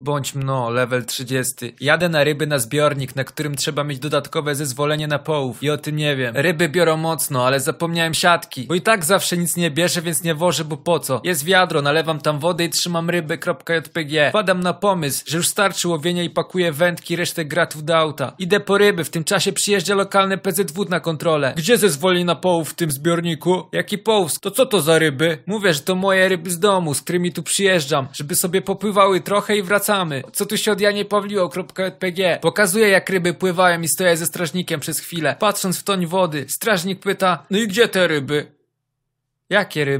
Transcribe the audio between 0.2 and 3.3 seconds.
mno, level 30. Jadę na ryby na zbiornik, na